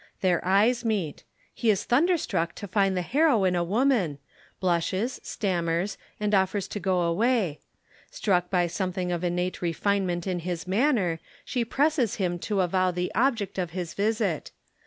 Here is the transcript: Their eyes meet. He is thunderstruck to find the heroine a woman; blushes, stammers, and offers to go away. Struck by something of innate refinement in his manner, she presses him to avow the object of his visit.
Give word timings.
Their 0.21 0.43
eyes 0.43 0.83
meet. 0.83 1.23
He 1.53 1.69
is 1.69 1.83
thunderstruck 1.83 2.55
to 2.55 2.67
find 2.67 2.97
the 2.97 3.03
heroine 3.03 3.55
a 3.55 3.63
woman; 3.63 4.17
blushes, 4.59 5.19
stammers, 5.21 5.95
and 6.19 6.33
offers 6.33 6.67
to 6.69 6.79
go 6.79 7.01
away. 7.01 7.59
Struck 8.09 8.49
by 8.49 8.65
something 8.65 9.11
of 9.11 9.23
innate 9.23 9.61
refinement 9.61 10.25
in 10.25 10.39
his 10.39 10.65
manner, 10.65 11.19
she 11.45 11.63
presses 11.63 12.15
him 12.15 12.39
to 12.39 12.61
avow 12.61 12.89
the 12.89 13.11
object 13.13 13.59
of 13.59 13.73
his 13.77 13.93
visit. 13.93 14.49